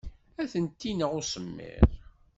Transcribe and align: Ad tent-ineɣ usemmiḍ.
Ad 0.41 0.47
tent-ineɣ 0.51 1.11
usemmiḍ. 1.19 1.89